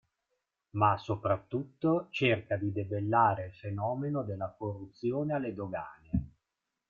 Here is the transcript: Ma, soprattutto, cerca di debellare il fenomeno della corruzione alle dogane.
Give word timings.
Ma, 0.71 0.97
soprattutto, 0.97 2.07
cerca 2.09 2.55
di 2.57 2.71
debellare 2.71 3.45
il 3.45 3.53
fenomeno 3.53 4.23
della 4.23 4.49
corruzione 4.49 5.35
alle 5.35 5.53
dogane. 5.53 6.31